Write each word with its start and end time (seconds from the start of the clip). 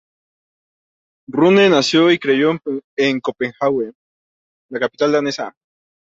Rune 1.27 1.69
nació 1.69 2.09
y 2.09 2.17
creció 2.17 2.59
en 2.97 3.19
Copenhague, 3.19 3.91
la 4.71 4.79
capital 4.79 5.11
danesa. 5.11 5.55